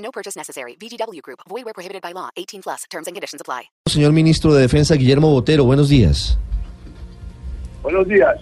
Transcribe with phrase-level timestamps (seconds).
[0.00, 0.76] No purchase necessary.
[0.80, 1.40] VGW Group.
[1.48, 2.30] Void where prohibited by law.
[2.36, 2.84] 18 plus.
[2.90, 3.70] Terms and conditions apply.
[3.86, 6.38] Señor Ministro de Defensa Guillermo Botero, buenos días.
[7.82, 8.36] Buenos días.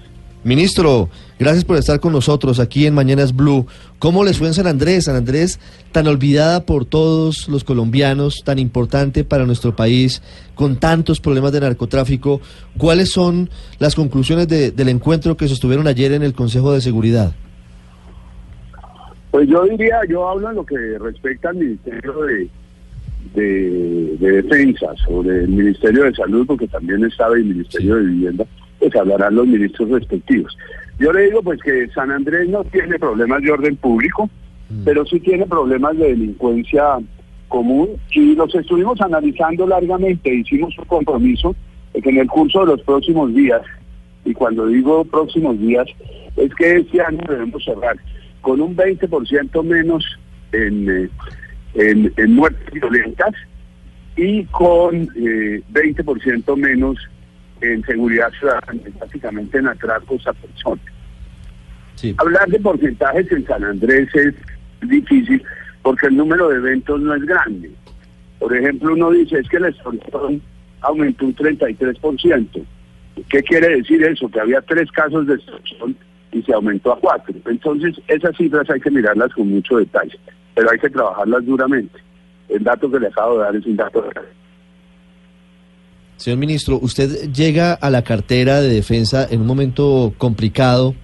[0.45, 1.09] Ministro,
[1.39, 3.67] gracias por estar con nosotros aquí en Mañanas Blue.
[3.99, 5.05] ¿Cómo les fue en San Andrés?
[5.07, 5.59] San Andrés,
[5.91, 10.23] tan olvidada por todos los colombianos, tan importante para nuestro país,
[10.55, 12.41] con tantos problemas de narcotráfico.
[12.79, 17.35] ¿Cuáles son las conclusiones de- del encuentro que sostuvieron ayer en el Consejo de Seguridad?
[19.39, 22.49] Pues yo diría, yo hablo en lo que respecta al Ministerio de,
[23.35, 28.45] de, de Defensa, sobre el Ministerio de Salud, porque también estaba el Ministerio de Vivienda,
[28.81, 30.59] pues hablarán los ministros respectivos.
[30.99, 34.29] Yo le digo pues que San Andrés no tiene problemas de orden público,
[34.85, 36.99] pero sí tiene problemas de delincuencia
[37.47, 41.55] común y los estuvimos analizando largamente, hicimos un compromiso
[41.95, 43.63] de que en el curso de los próximos días,
[44.25, 45.87] y cuando digo próximos días,
[46.37, 47.97] es que este año debemos cerrar
[48.41, 50.19] con un 20% menos
[50.53, 51.11] en, eh,
[51.75, 53.35] en, en muertes violentas
[54.17, 56.99] y con eh, 20% menos
[57.61, 60.85] en seguridad ciudadana, básicamente en atracos a personas.
[61.95, 62.15] Sí.
[62.19, 64.35] Hablar de porcentajes en San Andrés es
[64.89, 65.43] difícil
[65.83, 67.71] porque el número de eventos no es grande.
[68.39, 70.41] Por ejemplo, uno dice es que la extorsión
[70.81, 72.65] aumentó un 33%.
[73.29, 74.29] ¿Qué quiere decir eso?
[74.29, 75.97] Que había tres casos de extorsión
[76.33, 77.35] y se aumentó a cuatro.
[77.47, 80.19] Entonces, esas cifras hay que mirarlas con mucho detalle,
[80.55, 81.99] pero hay que trabajarlas duramente.
[82.49, 84.27] El dato que le acabo de dar es un dato real.
[86.17, 90.95] Señor Ministro, usted llega a la cartera de defensa en un momento complicado.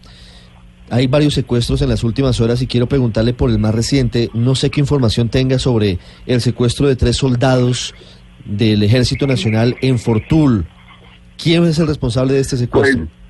[0.91, 4.28] Hay varios secuestros en las últimas horas y quiero preguntarle por el más reciente.
[4.34, 7.94] No sé qué información tenga sobre el secuestro de tres soldados
[8.44, 10.66] del Ejército Nacional en Fortul.
[11.43, 13.06] ¿Quién es el responsable de este secuestro?
[13.06, 13.24] Pues,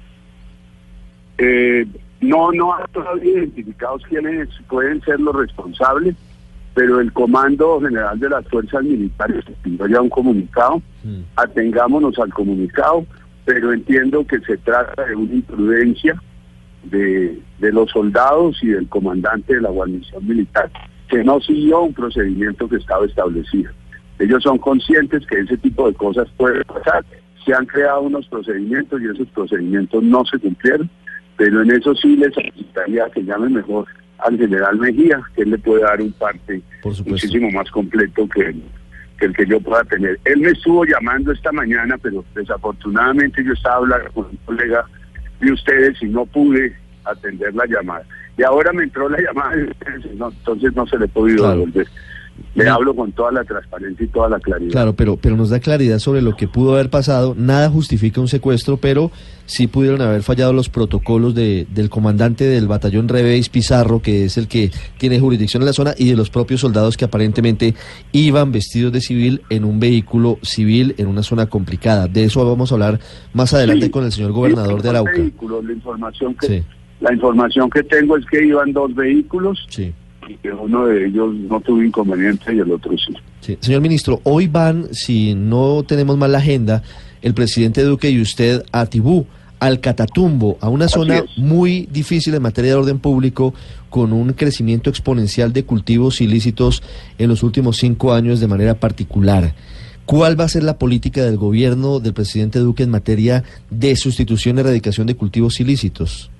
[1.38, 1.86] Eh,
[2.20, 6.14] no, no hay todavía identificados quiénes pueden ser los responsables,
[6.74, 10.82] pero el Comando General de las Fuerzas Militares pidió ya un comunicado.
[11.02, 11.20] Mm.
[11.36, 13.06] Atengámonos al comunicado,
[13.44, 16.20] pero entiendo que se trata de una imprudencia
[16.84, 20.70] de, de los soldados y del comandante de la guarnición militar,
[21.08, 23.70] que no siguió un procedimiento que estaba establecido.
[24.18, 27.04] Ellos son conscientes que ese tipo de cosas pueden pasar.
[27.44, 30.88] Se han creado unos procedimientos y esos procedimientos no se cumplieron,
[31.36, 33.86] pero en eso sí les solicitaría que llamen mejor
[34.18, 36.62] al general Mejía, que él le puede dar un parte
[37.06, 38.62] muchísimo más completo que el,
[39.18, 40.18] que el que yo pueda tener.
[40.24, 44.84] Él me estuvo llamando esta mañana, pero desafortunadamente yo estaba hablando con un colega
[45.40, 46.74] de ustedes y no pude
[47.04, 48.04] atender la llamada.
[48.38, 51.56] Y ahora me entró la llamada, entonces no se le he podido Claro.
[51.58, 51.86] devolver.
[52.56, 54.70] Le hablo con toda la transparencia y toda la claridad.
[54.72, 57.34] Claro, pero, pero nos da claridad sobre lo que pudo haber pasado.
[57.36, 59.10] Nada justifica un secuestro, pero
[59.46, 64.36] sí pudieron haber fallado los protocolos de, del comandante del batallón Reveis Pizarro, que es
[64.36, 67.74] el que tiene jurisdicción en la zona, y de los propios soldados que aparentemente
[68.12, 72.08] iban vestidos de civil en un vehículo civil en una zona complicada.
[72.08, 73.00] De eso vamos a hablar
[73.32, 73.90] más adelante Sí.
[73.90, 75.12] con el señor gobernador de Arauca.
[75.12, 76.62] vehículos, la información que Sí.
[77.00, 79.92] la información que tengo es que iban dos vehículos Sí.
[80.60, 83.14] Uno de ellos no tuvo inconveniente y el otro sí.
[83.40, 83.58] Sí.
[83.60, 86.82] Señor ministro, hoy van, si no tenemos mal la agenda,
[87.22, 89.26] el presidente Duque y usted a Tibú,
[89.60, 91.38] al Catatumbo, a una Así zona es.
[91.38, 93.54] muy difícil en materia de orden público,
[93.90, 96.82] con un crecimiento exponencial de cultivos ilícitos
[97.18, 99.54] en los últimos cinco años de manera particular.
[100.04, 104.56] ¿Cuál va a ser la política del gobierno del presidente Duque en materia de sustitución
[104.56, 106.30] y erradicación de cultivos ilícitos?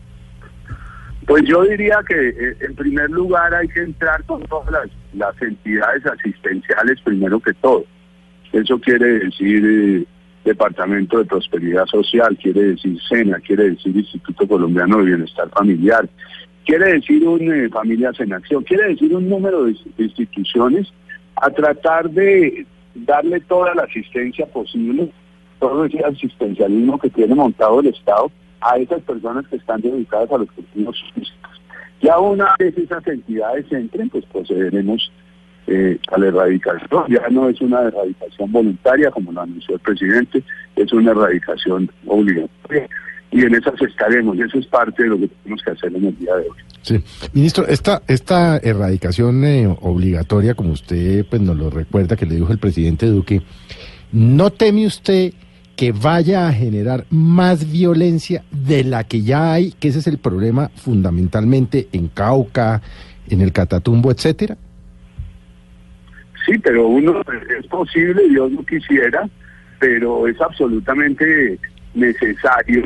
[1.26, 6.04] Pues yo diría que eh, en primer lugar hay que entrar con todas las, entidades
[6.04, 7.84] asistenciales primero que todo.
[8.52, 10.04] Eso quiere decir eh,
[10.44, 16.08] Departamento de Prosperidad Social, quiere decir SENA, quiere decir Instituto Colombiano de Bienestar Familiar,
[16.66, 20.92] quiere decir un eh, Familias en Acción, quiere decir un número de instituciones
[21.36, 25.10] a tratar de darle toda la asistencia posible,
[25.58, 28.30] todo ese asistencialismo que tiene montado el Estado
[28.64, 31.60] a esas personas que están dedicadas a los cultivos ilícitos.
[32.00, 35.10] Ya una vez esas entidades entren, pues procederemos
[35.66, 37.04] eh, a la erradicación.
[37.08, 40.42] Ya no es una erradicación voluntaria, como lo anunció el presidente,
[40.76, 42.88] es una erradicación obligatoria.
[43.30, 46.18] Y en esas estaremos, eso es parte de lo que tenemos que hacer en el
[46.18, 46.56] día de hoy.
[46.82, 47.02] Sí.
[47.32, 52.52] Ministro, esta, esta erradicación eh, obligatoria, como usted pues, nos lo recuerda que le dijo
[52.52, 53.42] el presidente Duque,
[54.12, 55.32] ¿no teme usted
[55.76, 60.18] que vaya a generar más violencia de la que ya hay, que ese es el
[60.18, 62.80] problema fundamentalmente en Cauca,
[63.28, 64.56] en el Catatumbo, etcétera?
[66.46, 67.22] Sí, pero uno
[67.58, 69.28] es posible, Dios no quisiera,
[69.80, 71.58] pero es absolutamente
[71.94, 72.84] necesario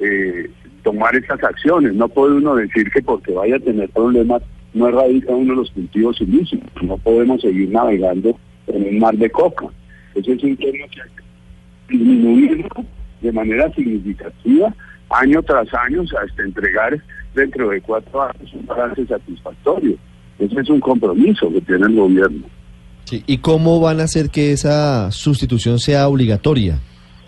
[0.00, 0.50] eh,
[0.82, 1.94] tomar estas acciones.
[1.94, 4.42] No puede uno decir que porque vaya a tener problemas
[4.74, 6.82] no erradica uno los cultivos ilícitos.
[6.82, 9.66] No podemos seguir navegando en un mar de coca.
[10.14, 11.21] Ese es un tema que hay que
[11.92, 12.68] disminuirlo
[13.20, 14.74] de manera significativa
[15.10, 17.00] año tras año hasta entregar
[17.34, 19.96] dentro de cuatro años un balance satisfactorio.
[20.38, 22.46] Ese es un compromiso que tiene el gobierno.
[23.04, 26.78] Sí, ¿Y cómo van a hacer que esa sustitución sea obligatoria?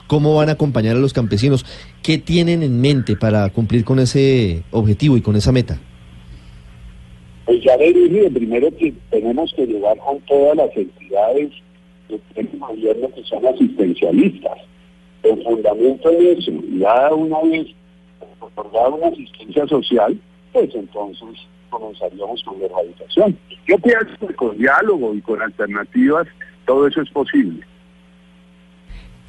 [0.06, 1.64] ¿Cómo van a acompañar a los campesinos?
[2.02, 5.78] ¿Qué tienen en mente para cumplir con ese objetivo y con esa meta?
[7.46, 11.50] Pues ya le dije, primero que tenemos que llegar con todas las entidades
[12.08, 14.58] que tienen gobierno que son asistencialistas.
[15.22, 17.66] El fundamento de eso, ya una vez
[18.40, 20.18] otorgada una asistencia social,
[20.52, 23.36] pues entonces comenzaríamos con la erradicación.
[23.66, 26.26] Yo pienso que con diálogo y con alternativas
[26.66, 27.64] todo eso es posible.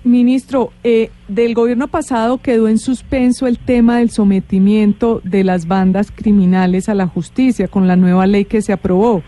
[0.04, 6.12] Ministro, eh, del gobierno pasado quedó en suspenso el tema del sometimiento de las bandas
[6.12, 9.24] criminales a la justicia con la nueva ley que se aprobó.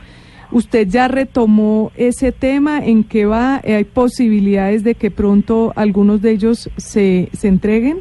[0.52, 2.86] ¿Usted ya retomó ese tema?
[2.86, 3.62] ¿En qué va?
[3.64, 8.00] ¿Hay posibilidades de que pronto algunos de ellos se, se entreguen?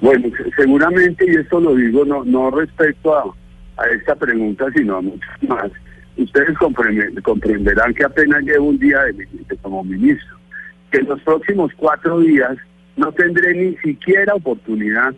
[0.00, 3.24] Bueno, seguramente, y esto lo digo no, no respecto a,
[3.76, 5.70] a esta pregunta, sino a muchas más,
[6.16, 6.56] ustedes
[7.22, 10.38] comprenderán que apenas llevo un día de, de como ministro
[10.90, 12.56] que en los próximos cuatro días
[12.96, 15.14] no tendré ni siquiera oportunidad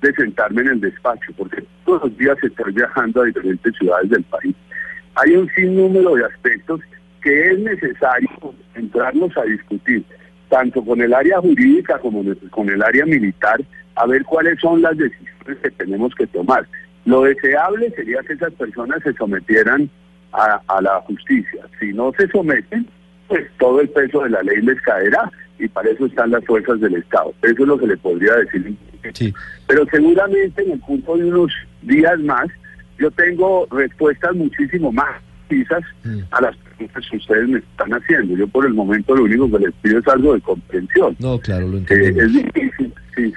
[0.00, 4.24] de sentarme en el despacho, porque todos los días estoy viajando a diferentes ciudades del
[4.24, 4.54] país.
[5.14, 6.80] Hay un sinnúmero de aspectos
[7.22, 8.28] que es necesario
[8.74, 10.04] entrarnos a discutir,
[10.48, 13.60] tanto con el área jurídica como con el área militar,
[13.94, 16.66] a ver cuáles son las decisiones que tenemos que tomar.
[17.04, 19.90] Lo deseable sería que esas personas se sometieran
[20.32, 21.64] a, a la justicia.
[21.78, 22.86] Si no se someten,
[23.28, 26.80] pues todo el peso de la ley les caerá y para eso están las fuerzas
[26.80, 27.32] del Estado.
[27.42, 28.76] Eso es lo que le podría decir.
[29.66, 32.46] Pero seguramente en el punto de unos días más,
[33.02, 36.20] yo tengo respuestas muchísimo más precisas mm.
[36.30, 38.36] a las preguntas que ustedes me están haciendo.
[38.36, 41.16] Yo por el momento lo único que les pido es algo de comprensión.
[41.18, 42.22] No, claro, lo entiendo.
[42.22, 43.34] es difícil sin,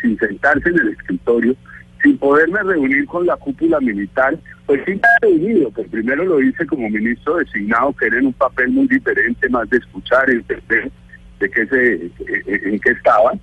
[0.00, 1.56] sin sentarse en el escritorio
[2.02, 4.36] sin poderme reunir con la cúpula militar,
[4.66, 8.26] pues sí me he reunido, que primero lo hice como ministro designado, que era en
[8.26, 10.90] un papel muy diferente, más de escuchar, entender
[11.38, 13.40] de qué se, eh, eh, en qué estaban.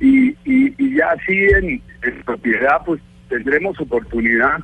[0.00, 1.82] Y, y, ya así en,
[2.24, 4.58] propiedad, pues tendremos oportunidad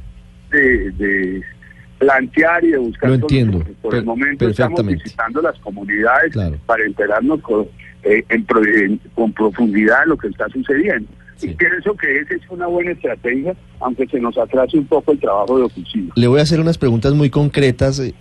[0.50, 1.42] de,
[1.98, 3.10] plantear y de buscar.
[3.10, 3.64] Lo entiendo.
[3.82, 6.34] Por el momento estamos visitando las comunidades
[6.66, 7.66] para enterarnos con,
[8.02, 8.24] eh,
[9.14, 11.08] con profundidad de lo que está sucediendo.
[11.42, 15.20] Y pienso que esa es una buena estrategia, aunque se nos atrase un poco el
[15.20, 16.12] trabajo de oficina.
[16.16, 18.12] Le voy a hacer unas preguntas muy concretas eh,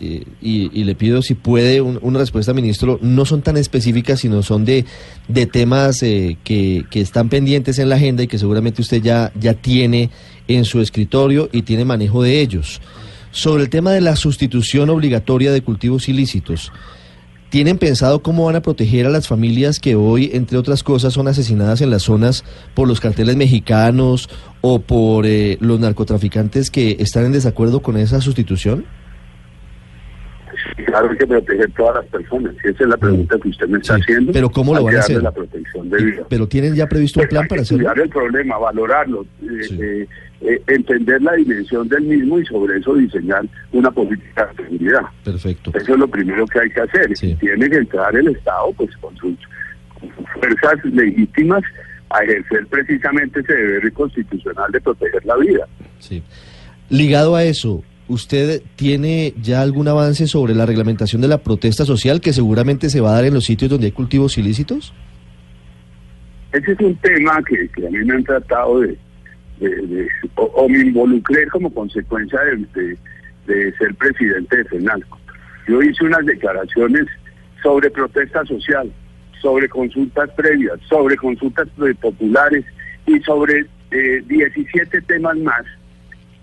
[0.41, 2.99] y, le pido si puede una respuesta, ministro.
[3.01, 4.85] No son tan específicas, sino son de,
[5.29, 9.31] de temas eh, que, que están pendientes en la agenda y que seguramente usted ya,
[9.39, 10.09] ya tiene
[10.47, 12.81] en su escritorio y tiene manejo de ellos.
[13.31, 16.71] Sobre el tema de la sustitución obligatoria de cultivos ilícitos.
[17.49, 21.27] ¿Tienen pensado cómo van a proteger a las familias que hoy, entre otras cosas, son
[21.27, 24.29] asesinadas en las zonas por los carteles mexicanos
[24.61, 28.85] o por eh, los narcotraficantes que están en desacuerdo con esa sustitución?
[30.85, 32.55] Claro, hay que proteger todas las personas.
[32.61, 34.31] Si esa es la pregunta que usted me está haciendo.
[34.31, 35.21] Pero ¿cómo lo van a hacer?
[35.21, 36.23] La protección de vida.
[36.27, 37.91] Pero tienen ya previsto un plan para hacerlo.
[37.93, 40.07] el problema, valorarlo, eh, eh,
[40.47, 45.01] eh, entender la dimensión del mismo y sobre eso diseñar una política de seguridad.
[45.23, 45.71] Perfecto.
[45.73, 47.13] Eso es lo primero que hay que hacer.
[47.39, 49.35] Tiene que entrar el Estado, pues con sus,
[50.33, 51.63] fuerzas legítimas
[52.09, 55.67] a ejercer precisamente ese deber constitucional de proteger la vida.
[55.99, 56.21] Sí.
[56.89, 62.21] Ligado a eso, ¿Usted tiene ya algún avance sobre la reglamentación de la protesta social
[62.21, 64.93] que seguramente se va a dar en los sitios donde hay cultivos ilícitos?
[66.51, 68.95] Ese es un tema que, a mí me han tratado de,
[70.35, 72.39] o, me involucré como consecuencia
[72.73, 72.97] de,
[73.77, 75.19] ser presidente de FENALCO.
[75.67, 77.05] Yo hice unas declaraciones
[77.61, 78.91] sobre protesta social,
[79.41, 81.67] sobre consultas previas, sobre consultas
[82.01, 82.65] populares
[83.05, 85.65] y sobre 17 eh, temas más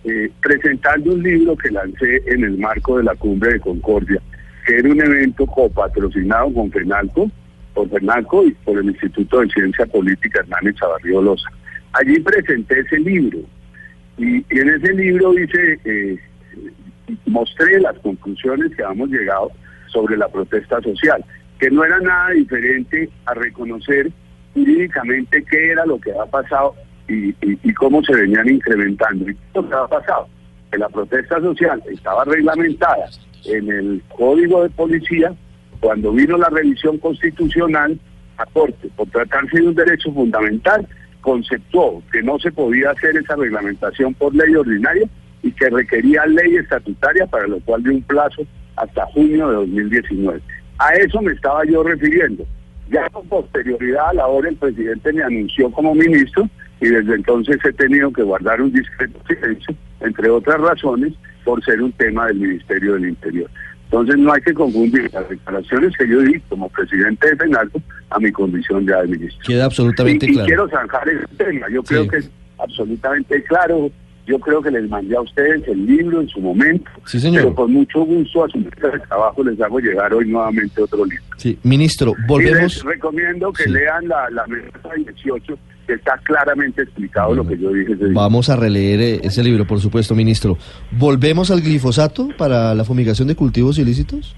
[0.04, 4.20] eh, presentando un libro que lancé en el marco de la Cumbre de Concordia,
[4.66, 7.30] que era un evento copatrocinado con FENALCO,
[7.74, 11.48] por FENALCO y por el Instituto de Ciencia Política Hernández Chavarría Loza.
[11.92, 13.40] Allí presenté ese libro
[14.18, 16.18] Y, en ese libro hice, eh,
[17.26, 19.50] mostré las conclusiones que habíamos llegado
[19.88, 21.24] sobre la protesta social,
[21.58, 24.10] que no era nada diferente a reconocer
[24.54, 26.74] jurídicamente qué era lo que había pasado
[27.08, 29.28] y cómo se venían incrementando.
[29.28, 30.28] Y lo que había pasado,
[30.70, 33.10] que la protesta social estaba reglamentada
[33.44, 35.34] en el Código de Policía
[35.80, 37.98] cuando vino la revisión constitucional
[38.38, 40.86] a Corte, por tratarse de un derecho fundamental,
[41.22, 45.08] conceptuó que no se podía hacer esa reglamentación por ley ordinaria
[45.42, 48.42] y que requería ley estatutaria, para lo cual dio un plazo
[48.76, 50.40] hasta junio de 2019.
[50.78, 52.44] A eso me estaba yo refiriendo.
[52.90, 56.48] Ya con posterioridad a la hora el presidente me anunció como ministro
[56.80, 61.14] y desde entonces he tenido que guardar un discreto silencio, entre otras razones,
[61.44, 63.48] por ser un tema del Ministerio del Interior.
[63.92, 68.18] Entonces no hay que confundir las declaraciones que yo di como presidente de FENALCO a
[68.18, 69.44] mi condición ya de ministro.
[69.46, 70.46] Queda absolutamente y, y claro.
[70.46, 71.66] quiero zanjar ese tema.
[71.70, 72.08] Yo creo Sí.
[72.08, 73.90] que es absolutamente claro.
[74.26, 76.88] Yo creo que les mandé a ustedes el libro en su momento.
[77.06, 77.42] Sí, señor.
[77.42, 78.70] Pero con mucho gusto a su de
[79.08, 81.24] trabajo les hago llegar hoy nuevamente otro libro.
[81.36, 82.84] Sí, ministro, Y les volvemos.
[82.84, 83.70] recomiendo que Sí.
[83.70, 85.58] lean la, la mesa 18,
[85.94, 87.92] está claramente explicado lo que yo dije.
[87.92, 88.14] ese día.
[88.14, 90.56] Vamos a releer eh, ese libro, por supuesto, ministro.
[90.90, 94.34] ¿Volvemos al glifosato para la fumigación de cultivos ilícitos?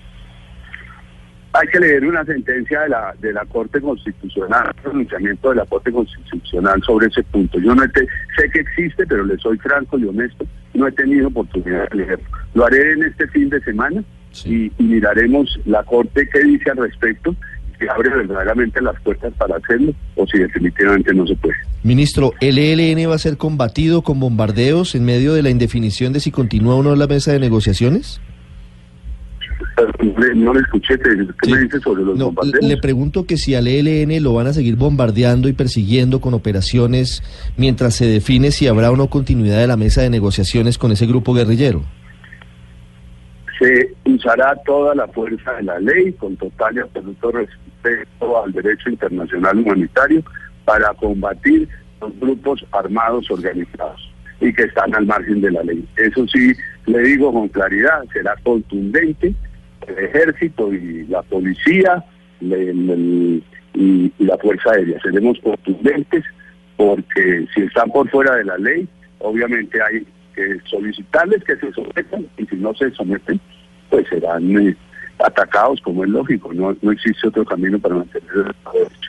[1.56, 5.64] Hay que leer una sentencia de la de la Corte Constitucional, un pronunciamiento de la
[5.66, 7.61] Corte Constitucional sobre ese punto.
[7.61, 10.44] Yo no te- sé que existe, pero le soy franco y honesto,
[10.75, 12.25] no he tenido oportunidad de leerlo.
[12.54, 14.73] Lo haré en este fin de semana Sí.
[14.76, 17.37] y, y miraremos la Corte qué dice al respecto,
[17.88, 21.54] abre verdaderamente las puertas para hacerlo o si definitivamente no se puede.
[21.82, 26.20] Ministro, ¿el ELN va a ser combatido con bombardeos en medio de la indefinición de
[26.20, 28.20] si continúa o no la mesa de negociaciones?
[30.34, 31.10] No le- escuché, ¿qué
[31.42, 31.52] qué Sí.
[31.52, 32.64] me dice sobre los No, bombardeos?
[32.64, 37.22] le pregunto que si al ELN lo van a seguir bombardeando y persiguiendo con operaciones
[37.56, 41.06] mientras se define si habrá o no continuidad de la mesa de negociaciones con ese
[41.06, 41.82] grupo guerrillero.
[43.58, 48.90] Se usará toda la fuerza de la ley con total y absoluto respeto al derecho
[48.90, 50.23] internacional humanitario
[50.64, 51.68] para combatir
[52.00, 55.87] los grupos armados organizados y que están al margen de la ley.
[55.96, 56.52] Eso sí,
[56.87, 59.34] le digo con claridad, será contundente
[59.87, 62.04] el ejército y la policía
[62.40, 65.00] y la Fuerza Aérea.
[65.02, 66.25] Seremos contundentes
[66.76, 72.26] porque si están por fuera de la ley, obviamente hay que solicitarles que se sometan
[72.36, 73.40] y si no se someten,
[73.90, 74.76] pues serán eh,
[75.18, 76.52] atacados como es lógico.
[76.52, 79.03] No, no existe otro camino para mantener el Derecho.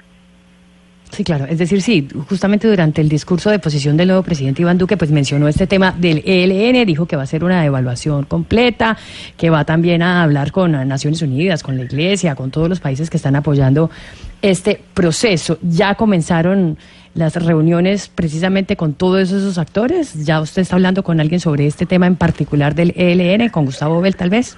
[1.16, 1.46] Sí, claro.
[1.46, 5.12] Es decir, sí, justamente durante el discurso de posición del nuevo presidente Iván Duque, pues
[5.12, 8.98] mencionó este tema del ELN, dijo que va a hacer una evaluación completa,
[9.38, 13.10] que va también a hablar con Naciones Unidas, con la Iglesia, con todos los países
[13.10, 13.90] que están apoyando
[14.42, 15.58] este proceso.
[15.62, 16.78] Ya comenzaron
[17.14, 20.26] las reuniones precisamente con todos esos actores.
[20.26, 24.02] Ya usted está hablando con alguien sobre este tema en particular del ELN, con Gustavo
[24.02, 24.58] Bell tal vez.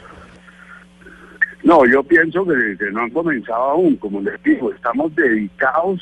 [1.61, 3.95] No, yo pienso que, que no han comenzado aún.
[3.97, 6.01] Como les digo, estamos dedicados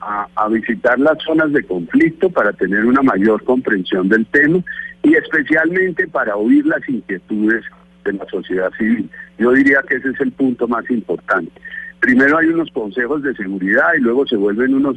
[0.00, 4.60] a, visitar las zonas de conflicto para tener una mayor comprensión del tema
[5.02, 7.64] y especialmente para oír las inquietudes
[8.04, 9.08] de la sociedad civil.
[9.38, 11.50] Yo diría que ese es el punto más importante.
[12.00, 14.96] Primero hay unos consejos de seguridad y luego se vuelven unos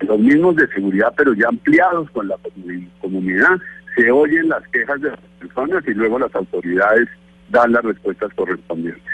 [0.00, 3.58] los mismos de seguridad, pero ya ampliados con la comu- comunidad.
[3.96, 7.08] Se oyen las quejas de las personas y luego las autoridades
[7.50, 9.11] dan las respuestas correspondientes.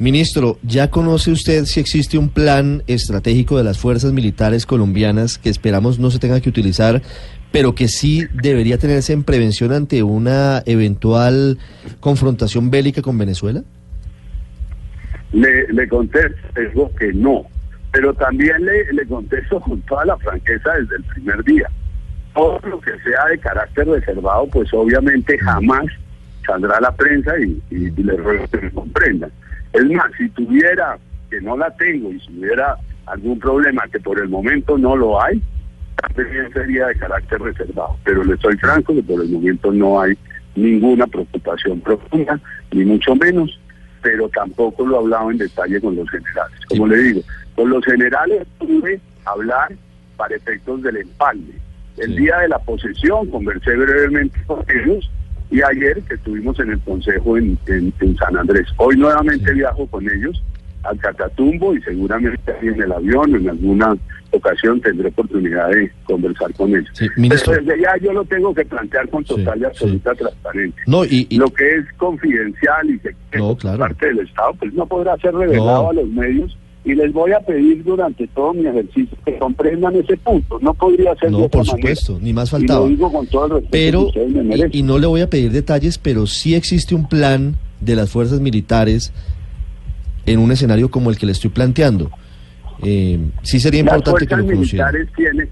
[0.00, 5.50] Ministro, ¿ya conoce usted si existe un plan estratégico de las fuerzas militares colombianas que
[5.50, 7.02] esperamos no se tenga que utilizar,
[7.52, 11.58] pero que sí debería tenerse en prevención ante una eventual
[12.00, 13.62] confrontación bélica con Venezuela?
[15.34, 17.44] Le, le contesto que no,
[17.92, 21.68] pero también le, contesto con toda la franqueza desde el primer día.
[22.34, 25.84] Todo lo que sea de carácter reservado, pues obviamente jamás
[26.46, 29.30] saldrá a la prensa y, y, y ruego que me comprendan.
[29.72, 30.98] Es más, si tuviera,
[31.30, 35.22] que no la tengo, y si hubiera algún problema que por el momento no lo
[35.22, 35.40] hay,
[35.96, 37.96] también sería de carácter reservado.
[38.04, 40.16] Pero le soy franco que por el momento no hay
[40.56, 42.40] ninguna preocupación profunda,
[42.72, 43.58] ni mucho menos,
[44.02, 46.58] pero tampoco lo he hablado en detalle con los generales.
[46.68, 47.20] Como le digo,
[47.54, 49.72] con los generales pude hablar
[50.16, 51.52] para efectos del empalme.
[51.96, 52.22] El Sí.
[52.22, 55.10] día de la posesión conversé brevemente con ellos
[55.50, 58.66] y ayer que estuvimos en el consejo en, en- en San Andrés.
[58.76, 59.54] Hoy nuevamente Sí.
[59.58, 60.42] viajo con ellos
[60.84, 63.94] al Catatumbo y seguramente ahí en el avión en alguna
[64.32, 66.88] ocasión tendré oportunidad de conversar con ellos.
[66.92, 67.52] Sí, ministro.
[67.52, 70.82] Pero desde ya yo lo tengo que plantear con Sí, total y absoluta transparencia.
[70.86, 73.78] No, y, y- Lo que es confidencial y que No, claro.
[73.78, 75.90] parte del Estado, pues no podrá ser revelado No.
[75.90, 80.16] a los medios Y les voy a pedir durante todo mi ejercicio que comprendan ese
[80.16, 80.58] punto.
[80.62, 81.76] No podría ser No, por manera.
[81.76, 82.80] supuesto, ni más Y faltaba.
[82.80, 84.70] lo digo con todo el respeto que Pero, ustedes me merecen.
[84.72, 88.10] y, y no le voy a pedir detalles, pero sí existe un plan de las
[88.10, 89.12] fuerzas militares
[90.26, 92.10] en un escenario como el que le estoy planteando.
[92.82, 95.48] Eh, sí sería las importante que lo militares tienen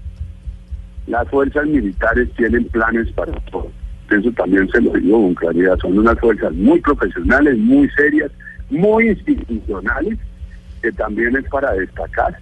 [1.05, 3.67] las fuerzas militares tienen planes para todo
[4.11, 8.31] eso también se lo digo con claridad son unas fuerzas muy profesionales muy serias
[8.71, 10.17] muy institucionales
[10.81, 12.37] que también es para destacar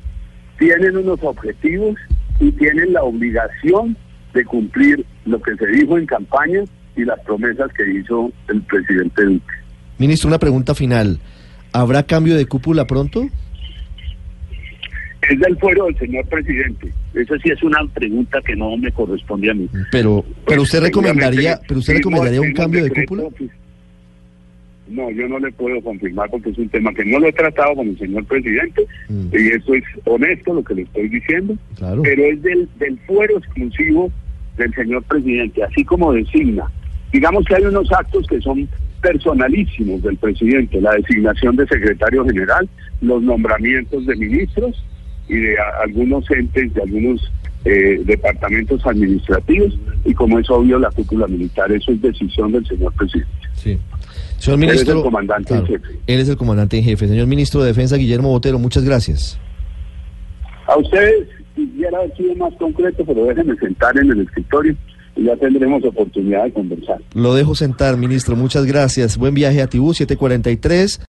[0.60, 1.96] tienen unos objetivos
[2.40, 3.96] y tienen la obligación
[4.34, 6.64] de cumplir lo que se dijo en campaña
[6.96, 9.54] y las promesas que hizo el presidente Duque
[10.00, 11.20] Ministro, una pregunta final.
[11.74, 13.28] ¿Habrá cambio de cúpula pronto?
[15.30, 19.52] es del fuero del señor presidente esa sí es una pregunta que no me corresponde
[19.52, 23.24] a mí Pero, pero usted Pues, recomendaría, pero usted recomendaría un cambio de cúpula?
[23.38, 23.50] pues,
[24.90, 27.76] No, yo no le puedo confirmar porque es un tema que no lo he tratado
[27.76, 29.28] con el señor presidente Mm.
[29.34, 32.02] y eso es honesto lo que le estoy diciendo, Claro.
[32.04, 34.12] pero es del, del fuero exclusivo
[34.58, 36.66] del señor presidente, así como designa.
[37.12, 38.68] Digamos que hay unos actos que son
[39.02, 42.68] personalísimos del presidente, la designación de secretario general,
[43.02, 44.84] los nombramientos de ministros
[45.30, 47.32] y de a- algunos entes, de algunos
[47.66, 52.94] eh, departamentos administrativos y como es obvio la cúpula militar, eso es decisión del señor
[52.94, 53.32] presidente.
[53.56, 53.78] Sí.
[54.38, 54.98] Señor Él es ministro.
[54.98, 55.88] el comandante en jefe.
[56.08, 57.08] Él es el comandante en jefe.
[57.08, 59.40] Señor ministro de Defensa, Guillermo Botero, muchas gracias.
[60.68, 64.76] A ustedes quisiera haber sido más concreto, pero déjenme sentar en el escritorio
[65.16, 67.00] y ya tendremos oportunidad de conversar.
[67.16, 68.36] Lo dejo sentar, ministro.
[68.36, 69.18] Muchas gracias.
[69.18, 71.02] Buen viaje a Tibú, 743.